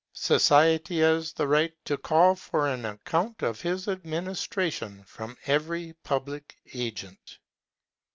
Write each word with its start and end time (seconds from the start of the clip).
Society 0.13 0.97
has 1.01 1.31
the 1.31 1.47
right 1.47 1.75
to 1.85 1.95
call 1.95 2.33
for 2.33 2.67
an 2.67 2.85
account 2.85 3.43
of 3.43 3.61
his 3.61 3.87
ad 3.87 4.03
ministration 4.03 5.03
from 5.03 5.37
every 5.45 5.93
public 6.03 6.57
agent. 6.73 7.37